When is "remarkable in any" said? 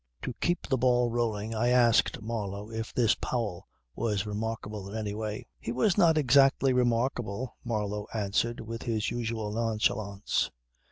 4.25-5.13